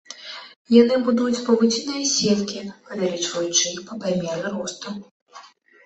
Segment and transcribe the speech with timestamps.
[0.75, 5.01] Яны будуюць павуцінныя сеткі, павялічваючы іх па меры росту.